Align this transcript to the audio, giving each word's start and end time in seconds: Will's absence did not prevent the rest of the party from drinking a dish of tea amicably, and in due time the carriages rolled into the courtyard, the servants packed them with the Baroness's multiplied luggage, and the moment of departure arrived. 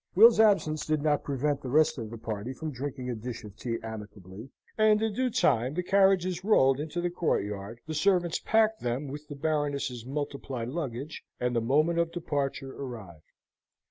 Will's 0.15 0.39
absence 0.39 0.83
did 0.83 1.03
not 1.03 1.23
prevent 1.23 1.61
the 1.61 1.69
rest 1.69 1.99
of 1.99 2.09
the 2.09 2.17
party 2.17 2.53
from 2.53 2.71
drinking 2.71 3.11
a 3.11 3.15
dish 3.15 3.43
of 3.43 3.55
tea 3.55 3.77
amicably, 3.83 4.49
and 4.75 4.99
in 4.99 5.13
due 5.13 5.29
time 5.29 5.75
the 5.75 5.83
carriages 5.83 6.43
rolled 6.43 6.79
into 6.79 7.01
the 7.01 7.11
courtyard, 7.11 7.81
the 7.85 7.93
servants 7.93 8.39
packed 8.43 8.79
them 8.81 9.05
with 9.09 9.27
the 9.27 9.35
Baroness's 9.35 10.03
multiplied 10.03 10.69
luggage, 10.69 11.23
and 11.39 11.55
the 11.55 11.61
moment 11.61 11.99
of 11.99 12.11
departure 12.11 12.73
arrived. 12.73 13.29